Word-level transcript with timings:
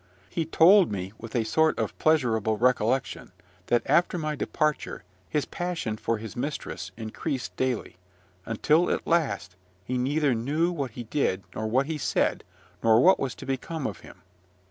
He 0.31 0.45
told 0.47 0.91
me 0.91 1.13
with 1.19 1.35
a 1.35 1.43
sort 1.43 1.77
of 1.77 1.95
pleasurable 1.99 2.57
recollection, 2.57 3.31
that, 3.67 3.83
after 3.85 4.17
my 4.17 4.35
departure, 4.35 5.03
his 5.29 5.45
passion 5.45 5.95
for 5.95 6.17
his 6.17 6.35
mistress 6.35 6.91
increased 6.97 7.55
daily, 7.55 7.97
until 8.43 8.89
at 8.89 9.05
last 9.05 9.55
he 9.85 9.99
neither 9.99 10.33
knew 10.33 10.71
what 10.71 10.93
he 10.97 11.03
did 11.03 11.43
nor 11.53 11.67
what 11.67 11.85
he 11.85 11.99
said, 11.99 12.43
nor 12.81 12.99
what 12.99 13.19
was 13.19 13.35
to 13.35 13.45
become 13.45 13.85
of 13.85 13.99
him. 13.99 14.23